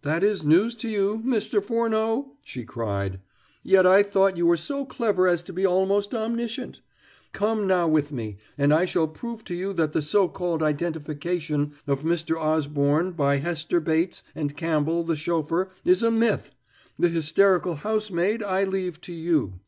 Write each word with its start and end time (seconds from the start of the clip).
"That 0.00 0.24
is 0.24 0.46
news 0.46 0.74
to 0.76 0.88
you, 0.88 1.22
Mr. 1.26 1.62
Furneaux," 1.62 2.38
she 2.42 2.64
cried. 2.64 3.20
"Yet 3.62 3.84
I 3.86 4.02
thought 4.02 4.38
you 4.38 4.46
were 4.46 4.56
so 4.56 4.86
clever 4.86 5.28
as 5.28 5.42
to 5.42 5.52
be 5.52 5.66
almost 5.66 6.14
omniscient. 6.14 6.80
Come 7.34 7.66
now 7.66 7.86
with 7.86 8.10
me, 8.10 8.38
and 8.56 8.72
I 8.72 8.86
shall 8.86 9.06
prove 9.06 9.44
to 9.44 9.54
you 9.54 9.74
that 9.74 9.92
the 9.92 10.00
so 10.00 10.26
called 10.26 10.62
identification 10.62 11.74
of 11.86 12.00
Mr. 12.00 12.34
Osborne 12.40 13.10
by 13.12 13.36
Hester 13.40 13.78
Bates 13.78 14.22
and 14.34 14.56
Campbell, 14.56 15.04
the 15.04 15.16
chauffeur, 15.16 15.68
is 15.84 16.02
a 16.02 16.10
myth. 16.10 16.54
The 16.98 17.10
hysterical 17.10 17.74
housemaid 17.74 18.42
I 18.42 18.64
leave 18.64 19.02
to 19.02 19.12
you." 19.12 19.60